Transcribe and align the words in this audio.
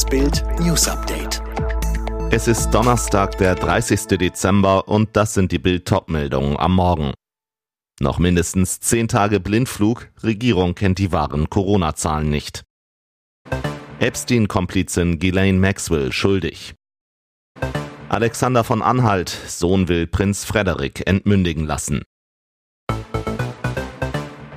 Das 0.00 0.08
Bild 0.08 0.42
News 0.60 0.88
Update. 0.88 1.42
Es 2.30 2.48
ist 2.48 2.70
Donnerstag, 2.70 3.36
der 3.36 3.54
30. 3.54 4.06
Dezember 4.18 4.88
und 4.88 5.14
das 5.14 5.34
sind 5.34 5.52
die 5.52 5.58
Bild-Top-Meldungen 5.58 6.56
am 6.56 6.76
Morgen. 6.76 7.12
Noch 8.00 8.18
mindestens 8.18 8.80
zehn 8.80 9.08
Tage 9.08 9.40
Blindflug, 9.40 10.08
Regierung 10.22 10.74
kennt 10.74 10.98
die 10.98 11.12
wahren 11.12 11.50
Corona-Zahlen 11.50 12.30
nicht. 12.30 12.62
Epstein-Komplizin 13.98 15.18
Ghislaine 15.18 15.58
Maxwell 15.58 16.12
schuldig. 16.12 16.72
Alexander 18.08 18.64
von 18.64 18.80
Anhalt, 18.80 19.28
Sohn 19.28 19.88
will 19.88 20.06
Prinz 20.06 20.46
Frederik 20.46 21.06
entmündigen 21.06 21.66
lassen. 21.66 22.04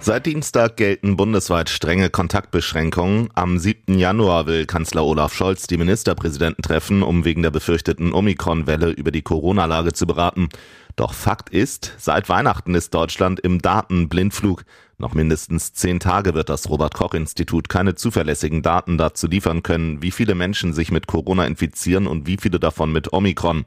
Seit 0.05 0.25
Dienstag 0.25 0.75
gelten 0.75 1.15
bundesweit 1.15 1.69
strenge 1.69 2.09
Kontaktbeschränkungen. 2.09 3.29
Am 3.35 3.57
7. 3.57 3.97
Januar 3.97 4.47
will 4.47 4.65
Kanzler 4.65 5.05
Olaf 5.05 5.33
Scholz 5.33 5.65
die 5.65 5.77
Ministerpräsidenten 5.77 6.61
treffen, 6.61 7.03
um 7.03 7.23
wegen 7.23 7.41
der 7.41 7.51
befürchteten 7.51 8.11
Omikron-Welle 8.11 8.89
über 8.89 9.11
die 9.11 9.21
Corona-Lage 9.21 9.93
zu 9.93 10.05
beraten. 10.05 10.49
Doch 10.97 11.13
Fakt 11.13 11.51
ist, 11.51 11.93
seit 11.97 12.27
Weihnachten 12.27 12.75
ist 12.75 12.93
Deutschland 12.93 13.39
im 13.39 13.61
Datenblindflug. 13.61 14.65
Noch 14.97 15.13
mindestens 15.13 15.71
zehn 15.71 16.01
Tage 16.01 16.33
wird 16.33 16.49
das 16.49 16.69
Robert-Koch-Institut 16.69 17.69
keine 17.69 17.95
zuverlässigen 17.95 18.61
Daten 18.61 18.97
dazu 18.97 19.27
liefern 19.27 19.63
können, 19.63 20.01
wie 20.01 20.11
viele 20.11 20.35
Menschen 20.35 20.73
sich 20.73 20.91
mit 20.91 21.07
Corona 21.07 21.45
infizieren 21.45 22.07
und 22.07 22.27
wie 22.27 22.35
viele 22.35 22.59
davon 22.59 22.91
mit 22.91 23.13
Omikron. 23.13 23.63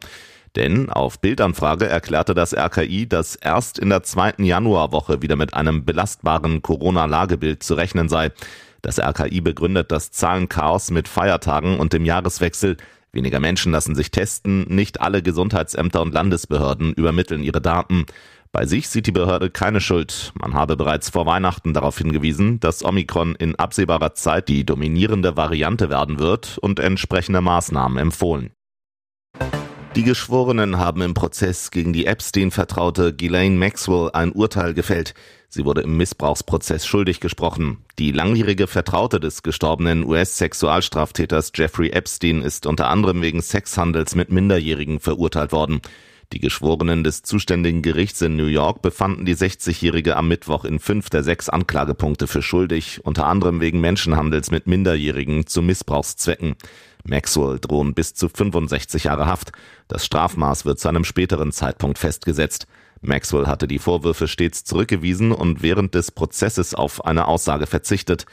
Denn 0.57 0.89
auf 0.89 1.21
Bildanfrage 1.21 1.87
erklärte 1.87 2.33
das 2.33 2.55
RKI, 2.55 3.07
dass 3.07 3.37
erst 3.37 3.79
in 3.79 3.91
der 3.91 4.03
zweiten 4.03 4.43
Januarwoche 4.43 5.21
wieder 5.21 5.37
mit 5.37 5.53
einem 5.53 5.85
belastbaren 5.85 6.63
Corona-Lagebild 6.63 7.63
zu 7.63 7.75
rechnen 7.75 8.09
sei. 8.09 8.33
Das 8.81 8.99
RKI 8.99 9.43
begründet 9.43 9.93
das 9.93 10.11
Zahlenchaos 10.13 10.91
mit 10.91 11.09
Feiertagen 11.09 11.79
und 11.79 11.93
dem 11.93 12.07
Jahreswechsel. 12.07 12.79
Weniger 13.13 13.39
Menschen 13.39 13.73
lassen 13.73 13.95
sich 13.95 14.11
testen, 14.11 14.67
nicht 14.69 15.01
alle 15.01 15.23
Gesundheitsämter 15.23 16.01
und 16.01 16.15
Landesbehörden 16.15 16.95
übermitteln 16.95 17.43
ihre 17.43 17.61
Daten. 17.61 18.07
Bei 18.51 18.65
sich 18.65 18.89
sieht 18.89 19.07
die 19.07 19.13
Behörde 19.13 19.51
keine 19.51 19.83
Schuld. 19.83 20.33
Man 20.35 20.55
habe 20.55 20.79
bereits 20.79 21.11
vor 21.11 21.27
Weihnachten 21.27 21.75
darauf 21.75 21.99
hingewiesen, 21.99 22.61
dass 22.61 22.83
Omikron 22.83 23.35
in 23.35 23.57
absehbarer 23.57 24.15
Zeit 24.15 24.49
die 24.49 24.65
dominierende 24.65 25.37
Variante 25.37 25.91
werden 25.91 26.19
wird 26.19 26.57
und 26.59 26.81
entsprechende 26.81 27.43
Maßnahmen 27.43 27.99
empfohlen. 27.99 28.56
Die 29.97 30.03
Geschworenen 30.03 30.77
haben 30.77 31.01
im 31.01 31.15
Prozess 31.15 31.71
gegen 31.71 31.95
die 31.95 32.05
Epstein-Vertraute 32.05 33.15
Ghislaine 33.15 33.57
Maxwell 33.57 34.11
ein 34.13 34.31
Urteil 34.31 34.75
gefällt. 34.75 35.15
Sie 35.49 35.65
wurde 35.65 35.81
im 35.81 35.97
Missbrauchsprozess 35.97 36.85
schuldig 36.85 37.19
gesprochen. 37.21 37.79
Die 37.99 38.13
langjährige 38.13 38.67
Vertraute 38.67 39.21
des 39.21 39.43
gestorbenen 39.43 40.05
US-Sexualstraftäters 40.05 41.51
Jeffrey 41.55 41.89
Epstein 41.93 42.43
ist 42.43 42.67
unter 42.67 42.91
anderem 42.91 43.23
wegen 43.23 43.41
Sexhandels 43.41 44.15
mit 44.15 44.31
Minderjährigen 44.31 45.01
verurteilt 45.01 45.53
worden. 45.53 45.81
Die 46.33 46.41
Geschworenen 46.41 47.03
des 47.03 47.23
zuständigen 47.23 47.81
Gerichts 47.81 48.21
in 48.21 48.37
New 48.37 48.47
York 48.47 48.83
befanden 48.83 49.25
die 49.25 49.37
60-Jährige 49.37 50.17
am 50.17 50.29
Mittwoch 50.29 50.67
in 50.67 50.79
fünf 50.79 51.09
der 51.09 51.23
sechs 51.23 51.49
Anklagepunkte 51.49 52.27
für 52.27 52.43
schuldig, 52.43 53.01
unter 53.05 53.27
anderem 53.27 53.63
wegen 53.63 53.81
Menschenhandels 53.81 54.51
mit 54.51 54.67
Minderjährigen 54.67 55.47
zu 55.47 55.63
Missbrauchszwecken. 55.63 56.57
Maxwell 57.09 57.59
drohen 57.59 57.95
bis 57.95 58.15
zu 58.15 58.29
65 58.29 59.05
Jahre 59.05 59.27
Haft. 59.27 59.53
Das 59.89 60.05
Strafmaß 60.05 60.65
wird 60.65 60.79
zu 60.79 60.89
einem 60.89 61.05
späteren 61.05 61.53
Zeitpunkt 61.53 61.99
festgesetzt. 61.99 62.67
Maxwell 63.01 63.47
hatte 63.47 63.69
die 63.69 63.79
Vorwürfe 63.79 64.29
stets 64.29 64.65
zurückgewiesen 64.65 65.33
und 65.33 65.63
während 65.63 65.95
des 65.95 66.11
Prozesses 66.11 66.75
auf 66.75 67.05
eine 67.05 67.29
Aussage 67.29 67.67
verzichtet. 67.67 68.27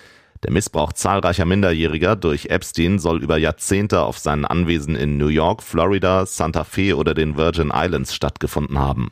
Der 0.43 0.51
Missbrauch 0.51 0.93
zahlreicher 0.93 1.45
Minderjähriger 1.45 2.15
durch 2.15 2.47
Epstein 2.47 2.99
soll 2.99 3.23
über 3.23 3.37
Jahrzehnte 3.37 4.01
auf 4.01 4.17
seinen 4.17 4.45
Anwesen 4.45 4.95
in 4.95 5.17
New 5.17 5.27
York, 5.27 5.63
Florida, 5.63 6.25
Santa 6.25 6.63
Fe 6.63 6.97
oder 6.97 7.13
den 7.13 7.37
Virgin 7.37 7.71
Islands 7.73 8.13
stattgefunden 8.13 8.79
haben. 8.79 9.11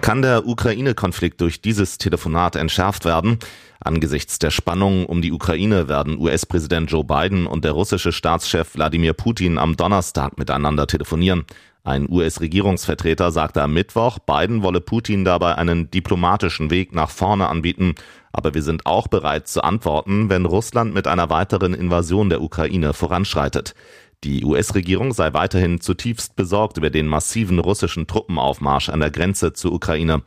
Kann 0.00 0.22
der 0.22 0.46
Ukraine-Konflikt 0.46 1.40
durch 1.40 1.60
dieses 1.60 1.98
Telefonat 1.98 2.56
entschärft 2.56 3.04
werden? 3.04 3.38
Angesichts 3.80 4.38
der 4.38 4.50
Spannungen 4.50 5.06
um 5.06 5.22
die 5.22 5.32
Ukraine 5.32 5.88
werden 5.88 6.18
US-Präsident 6.18 6.90
Joe 6.90 7.04
Biden 7.04 7.46
und 7.46 7.64
der 7.64 7.72
russische 7.72 8.12
Staatschef 8.12 8.74
Wladimir 8.74 9.12
Putin 9.12 9.58
am 9.58 9.76
Donnerstag 9.76 10.38
miteinander 10.38 10.86
telefonieren. 10.86 11.44
Ein 11.84 12.08
US-Regierungsvertreter 12.10 13.30
sagte 13.30 13.62
am 13.62 13.72
Mittwoch, 13.72 14.18
Biden 14.18 14.62
wolle 14.62 14.80
Putin 14.80 15.24
dabei 15.24 15.54
einen 15.54 15.90
diplomatischen 15.90 16.70
Weg 16.70 16.94
nach 16.94 17.08
vorne 17.08 17.48
anbieten, 17.48 17.94
aber 18.32 18.52
wir 18.52 18.62
sind 18.62 18.84
auch 18.84 19.08
bereit 19.08 19.48
zu 19.48 19.62
antworten, 19.62 20.28
wenn 20.28 20.44
Russland 20.44 20.92
mit 20.92 21.06
einer 21.06 21.30
weiteren 21.30 21.72
Invasion 21.72 22.28
der 22.28 22.42
Ukraine 22.42 22.92
voranschreitet. 22.92 23.74
Die 24.24 24.44
US-Regierung 24.44 25.12
sei 25.12 25.32
weiterhin 25.32 25.80
zutiefst 25.80 26.34
besorgt 26.34 26.76
über 26.76 26.90
den 26.90 27.06
massiven 27.06 27.60
russischen 27.60 28.08
Truppenaufmarsch 28.08 28.88
an 28.88 28.98
der 28.98 29.12
Grenze 29.12 29.52
zur 29.52 29.72
Ukraine. 29.72 30.22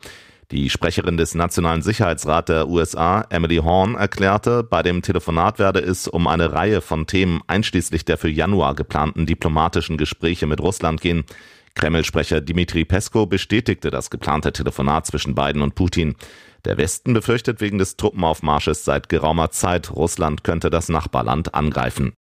Die 0.50 0.70
Sprecherin 0.70 1.16
des 1.16 1.34
Nationalen 1.34 1.82
Sicherheitsrats 1.82 2.46
der 2.46 2.68
USA, 2.68 3.26
Emily 3.28 3.56
Horn, 3.56 3.94
erklärte, 3.94 4.62
bei 4.62 4.82
dem 4.82 5.02
Telefonat 5.02 5.58
werde 5.58 5.80
es 5.80 6.08
um 6.08 6.26
eine 6.26 6.52
Reihe 6.52 6.80
von 6.80 7.06
Themen 7.06 7.40
einschließlich 7.46 8.04
der 8.04 8.16
für 8.16 8.28
Januar 8.28 8.74
geplanten 8.74 9.26
diplomatischen 9.26 9.98
Gespräche 9.98 10.46
mit 10.46 10.60
Russland 10.60 11.00
gehen. 11.00 11.24
Kreml-Sprecher 11.74 12.40
Dmitri 12.40 12.84
Pesko 12.84 13.26
bestätigte 13.26 13.90
das 13.90 14.10
geplante 14.10 14.52
Telefonat 14.52 15.06
zwischen 15.06 15.34
Biden 15.34 15.62
und 15.62 15.74
Putin. 15.74 16.16
Der 16.64 16.76
Westen 16.76 17.14
befürchtet 17.14 17.60
wegen 17.60 17.78
des 17.78 17.96
Truppenaufmarsches 17.96 18.84
seit 18.84 19.08
geraumer 19.08 19.50
Zeit, 19.50 19.90
Russland 19.90 20.44
könnte 20.44 20.70
das 20.70 20.88
Nachbarland 20.88 21.54
angreifen. 21.54 22.12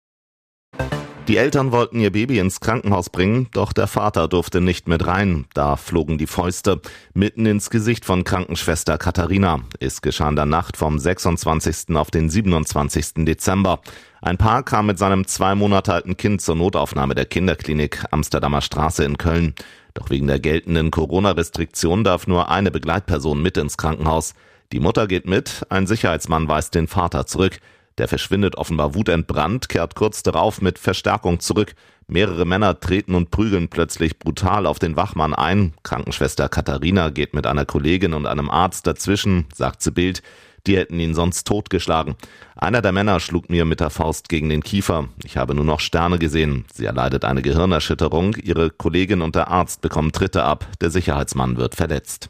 Die 1.27 1.37
Eltern 1.37 1.71
wollten 1.71 1.99
ihr 1.99 2.11
Baby 2.11 2.39
ins 2.39 2.59
Krankenhaus 2.59 3.09
bringen, 3.09 3.47
doch 3.53 3.73
der 3.73 3.85
Vater 3.85 4.27
durfte 4.27 4.59
nicht 4.59 4.87
mit 4.87 5.05
rein. 5.05 5.45
Da 5.53 5.75
flogen 5.75 6.17
die 6.17 6.25
Fäuste 6.25 6.81
mitten 7.13 7.45
ins 7.45 7.69
Gesicht 7.69 8.05
von 8.05 8.23
Krankenschwester 8.23 8.97
Katharina. 8.97 9.59
Es 9.79 10.01
geschah 10.01 10.29
in 10.29 10.35
der 10.35 10.47
Nacht 10.47 10.77
vom 10.77 10.97
26. 10.97 11.95
auf 11.95 12.09
den 12.09 12.29
27. 12.29 13.25
Dezember. 13.25 13.81
Ein 14.19 14.37
Paar 14.37 14.63
kam 14.63 14.87
mit 14.87 14.97
seinem 14.97 15.27
zwei 15.27 15.53
Monate 15.53 15.93
alten 15.93 16.17
Kind 16.17 16.41
zur 16.41 16.55
Notaufnahme 16.55 17.13
der 17.13 17.25
Kinderklinik 17.25 18.03
Amsterdamer 18.09 18.61
Straße 18.61 19.03
in 19.03 19.17
Köln. 19.17 19.53
Doch 19.93 20.09
wegen 20.09 20.27
der 20.27 20.39
geltenden 20.39 20.89
Corona-Restriktion 20.89 22.03
darf 22.03 22.25
nur 22.25 22.49
eine 22.49 22.71
Begleitperson 22.71 23.41
mit 23.41 23.57
ins 23.57 23.77
Krankenhaus. 23.77 24.33
Die 24.71 24.79
Mutter 24.79 25.07
geht 25.07 25.27
mit, 25.27 25.65
ein 25.69 25.85
Sicherheitsmann 25.85 26.47
weist 26.47 26.73
den 26.73 26.87
Vater 26.87 27.25
zurück. 27.27 27.59
Der 27.97 28.07
verschwindet 28.07 28.55
offenbar 28.57 28.95
wutentbrannt, 28.95 29.69
kehrt 29.69 29.95
kurz 29.95 30.23
darauf 30.23 30.61
mit 30.61 30.79
Verstärkung 30.79 31.39
zurück. 31.39 31.73
Mehrere 32.07 32.45
Männer 32.45 32.79
treten 32.79 33.15
und 33.15 33.31
prügeln 33.31 33.69
plötzlich 33.69 34.19
brutal 34.19 34.65
auf 34.65 34.79
den 34.79 34.95
Wachmann 34.95 35.33
ein. 35.33 35.73
Krankenschwester 35.83 36.49
Katharina 36.49 37.09
geht 37.09 37.33
mit 37.33 37.47
einer 37.47 37.65
Kollegin 37.65 38.13
und 38.13 38.25
einem 38.25 38.49
Arzt 38.49 38.87
dazwischen, 38.87 39.45
sagt 39.53 39.81
sie 39.81 39.91
Bild. 39.91 40.21
Die 40.67 40.77
hätten 40.77 40.99
ihn 40.99 41.15
sonst 41.15 41.47
totgeschlagen. 41.47 42.15
Einer 42.55 42.81
der 42.81 42.91
Männer 42.91 43.19
schlug 43.19 43.49
mir 43.49 43.65
mit 43.65 43.79
der 43.79 43.89
Faust 43.89 44.29
gegen 44.29 44.49
den 44.49 44.61
Kiefer. 44.61 45.07
Ich 45.23 45.37
habe 45.37 45.55
nur 45.55 45.65
noch 45.65 45.79
Sterne 45.79 46.19
gesehen. 46.19 46.65
Sie 46.71 46.85
erleidet 46.85 47.25
eine 47.25 47.41
Gehirnerschütterung. 47.41 48.35
Ihre 48.35 48.69
Kollegin 48.69 49.21
und 49.21 49.35
der 49.35 49.47
Arzt 49.47 49.81
bekommen 49.81 50.11
Tritte 50.11 50.43
ab. 50.43 50.67
Der 50.79 50.91
Sicherheitsmann 50.91 51.57
wird 51.57 51.75
verletzt. 51.75 52.29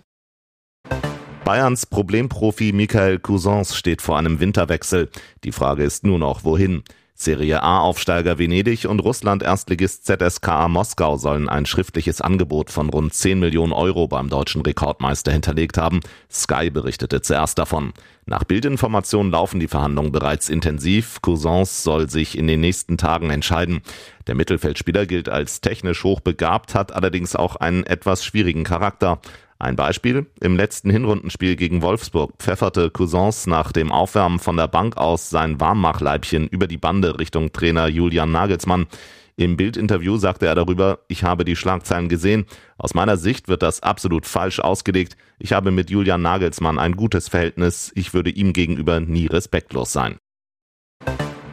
Bayerns 1.43 1.87
Problemprofi 1.87 2.71
Michael 2.71 3.17
Cousins 3.17 3.75
steht 3.75 4.03
vor 4.03 4.17
einem 4.17 4.39
Winterwechsel. 4.39 5.09
Die 5.43 5.51
Frage 5.51 5.83
ist 5.83 6.05
nur 6.05 6.19
noch, 6.19 6.43
wohin? 6.43 6.83
Serie 7.15 7.61
A-Aufsteiger 7.61 8.39
Venedig 8.39 8.85
und 8.87 8.99
Russland-Erstligist 8.99 10.05
ZSKA 10.05 10.67
Moskau 10.67 11.17
sollen 11.17 11.49
ein 11.49 11.65
schriftliches 11.65 12.21
Angebot 12.21 12.71
von 12.71 12.89
rund 12.89 13.13
10 13.13 13.39
Millionen 13.39 13.73
Euro 13.73 14.07
beim 14.07 14.29
deutschen 14.29 14.61
Rekordmeister 14.61 15.31
hinterlegt 15.31 15.77
haben. 15.77 15.99
Sky 16.31 16.69
berichtete 16.69 17.21
zuerst 17.21 17.59
davon. 17.59 17.93
Nach 18.25 18.43
Bildinformationen 18.43 19.31
laufen 19.31 19.59
die 19.59 19.67
Verhandlungen 19.67 20.11
bereits 20.11 20.49
intensiv. 20.49 21.21
Cousins 21.21 21.83
soll 21.83 22.09
sich 22.09 22.37
in 22.37 22.47
den 22.47 22.61
nächsten 22.61 22.97
Tagen 22.97 23.29
entscheiden. 23.29 23.81
Der 24.27 24.35
Mittelfeldspieler 24.35 25.05
gilt 25.05 25.29
als 25.29 25.61
technisch 25.61 26.03
hochbegabt, 26.03 26.73
hat 26.75 26.91
allerdings 26.91 27.35
auch 27.35 27.55
einen 27.55 27.83
etwas 27.83 28.23
schwierigen 28.25 28.63
Charakter. 28.63 29.19
Ein 29.61 29.75
Beispiel, 29.75 30.25
im 30.41 30.55
letzten 30.55 30.89
Hinrundenspiel 30.89 31.55
gegen 31.55 31.83
Wolfsburg 31.83 32.33
pfefferte 32.39 32.89
Cousins 32.89 33.45
nach 33.45 33.71
dem 33.71 33.91
Aufwärmen 33.91 34.39
von 34.39 34.57
der 34.57 34.67
Bank 34.67 34.97
aus 34.97 35.29
sein 35.29 35.59
Warmmachleibchen 35.59 36.47
über 36.47 36.65
die 36.65 36.79
Bande 36.79 37.19
Richtung 37.19 37.51
Trainer 37.51 37.87
Julian 37.87 38.31
Nagelsmann. 38.31 38.87
Im 39.35 39.57
Bildinterview 39.57 40.17
sagte 40.17 40.47
er 40.47 40.55
darüber, 40.55 41.01
ich 41.09 41.23
habe 41.23 41.45
die 41.45 41.55
Schlagzeilen 41.55 42.09
gesehen. 42.09 42.47
Aus 42.79 42.95
meiner 42.95 43.17
Sicht 43.17 43.49
wird 43.49 43.61
das 43.61 43.83
absolut 43.83 44.25
falsch 44.25 44.59
ausgelegt. 44.59 45.15
Ich 45.37 45.53
habe 45.53 45.69
mit 45.69 45.91
Julian 45.91 46.23
Nagelsmann 46.23 46.79
ein 46.79 46.95
gutes 46.95 47.27
Verhältnis. 47.27 47.91
Ich 47.93 48.15
würde 48.15 48.31
ihm 48.31 48.53
gegenüber 48.53 48.99
nie 48.99 49.27
respektlos 49.27 49.93
sein. 49.93 50.17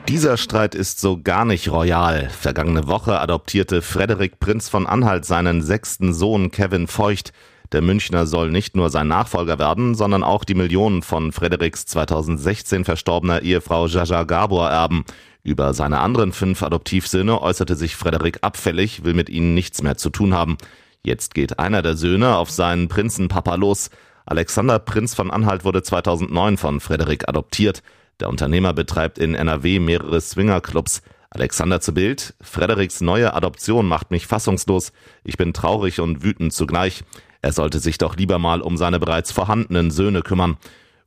Dieser 0.08 0.38
Streit 0.38 0.74
ist 0.74 0.98
so 0.98 1.20
gar 1.22 1.44
nicht 1.44 1.70
royal. 1.70 2.30
Vergangene 2.30 2.86
Woche 2.86 3.20
adoptierte 3.20 3.82
Frederik 3.82 4.40
Prinz 4.40 4.70
von 4.70 4.86
Anhalt 4.86 5.26
seinen 5.26 5.60
sechsten 5.60 6.14
Sohn 6.14 6.50
Kevin 6.50 6.86
Feucht. 6.86 7.34
Der 7.72 7.82
Münchner 7.82 8.26
soll 8.26 8.50
nicht 8.50 8.76
nur 8.76 8.88
sein 8.88 9.08
Nachfolger 9.08 9.58
werden, 9.58 9.94
sondern 9.94 10.22
auch 10.22 10.44
die 10.44 10.54
Millionen 10.54 11.02
von 11.02 11.32
Frederiks 11.32 11.84
2016 11.84 12.84
verstorbener 12.84 13.42
Ehefrau 13.42 13.86
Jaja 13.86 14.24
Gabor 14.24 14.70
erben. 14.70 15.04
Über 15.42 15.74
seine 15.74 16.00
anderen 16.00 16.32
fünf 16.32 16.62
Adoptivsöhne 16.62 17.40
äußerte 17.40 17.76
sich 17.76 17.94
Frederik 17.94 18.38
abfällig, 18.40 19.04
will 19.04 19.14
mit 19.14 19.28
ihnen 19.28 19.54
nichts 19.54 19.82
mehr 19.82 19.96
zu 19.98 20.08
tun 20.08 20.34
haben. 20.34 20.56
Jetzt 21.02 21.34
geht 21.34 21.58
einer 21.58 21.82
der 21.82 21.96
Söhne 21.96 22.36
auf 22.36 22.50
seinen 22.50 22.88
Prinzenpapa 22.88 23.54
los. 23.54 23.90
Alexander 24.24 24.78
Prinz 24.78 25.14
von 25.14 25.30
Anhalt 25.30 25.64
wurde 25.64 25.82
2009 25.82 26.56
von 26.56 26.80
Frederik 26.80 27.28
adoptiert. 27.28 27.82
Der 28.20 28.28
Unternehmer 28.28 28.72
betreibt 28.72 29.18
in 29.18 29.34
NRW 29.34 29.78
mehrere 29.78 30.20
Swingerclubs. 30.20 31.02
Alexander 31.30 31.80
zu 31.80 31.92
Bild. 31.92 32.34
Frederiks 32.40 33.00
neue 33.00 33.34
Adoption 33.34 33.86
macht 33.86 34.10
mich 34.10 34.26
fassungslos. 34.26 34.92
Ich 35.24 35.36
bin 35.36 35.52
traurig 35.52 36.00
und 36.00 36.22
wütend 36.22 36.52
zugleich. 36.52 37.04
Er 37.42 37.52
sollte 37.52 37.78
sich 37.78 37.98
doch 37.98 38.16
lieber 38.16 38.38
mal 38.38 38.60
um 38.60 38.76
seine 38.76 38.98
bereits 38.98 39.32
vorhandenen 39.32 39.90
Söhne 39.90 40.22
kümmern. 40.22 40.56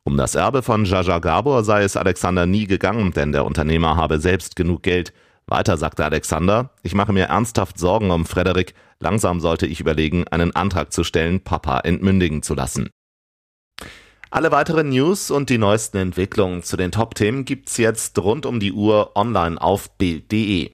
Um 0.03 0.17
das 0.17 0.35
Erbe 0.35 0.63
von 0.63 0.85
Jaja 0.85 1.19
Gabor 1.19 1.63
sei 1.63 1.83
es 1.83 1.97
Alexander 1.97 2.45
nie 2.45 2.65
gegangen, 2.65 3.11
denn 3.11 3.31
der 3.31 3.45
Unternehmer 3.45 3.95
habe 3.97 4.19
selbst 4.19 4.55
genug 4.55 4.83
Geld. 4.83 5.13
Weiter 5.47 5.77
sagte 5.77 6.05
Alexander, 6.05 6.71
ich 6.81 6.95
mache 6.95 7.13
mir 7.13 7.25
ernsthaft 7.25 7.77
Sorgen 7.77 8.09
um 8.09 8.25
Frederik. 8.25 8.73
Langsam 8.99 9.39
sollte 9.39 9.67
ich 9.67 9.79
überlegen, 9.79 10.27
einen 10.27 10.55
Antrag 10.55 10.93
zu 10.93 11.03
stellen, 11.03 11.41
Papa 11.41 11.79
entmündigen 11.79 12.41
zu 12.41 12.55
lassen. 12.55 12.89
Alle 14.29 14.51
weiteren 14.51 14.89
News 14.89 15.29
und 15.29 15.49
die 15.49 15.57
neuesten 15.57 15.97
Entwicklungen 15.97 16.63
zu 16.63 16.77
den 16.77 16.91
Top-Themen 16.91 17.43
gibt's 17.43 17.75
jetzt 17.77 18.17
rund 18.17 18.45
um 18.45 18.61
die 18.61 18.71
Uhr 18.71 19.11
online 19.15 19.61
auf 19.61 19.97
Bild.de. 19.97 20.71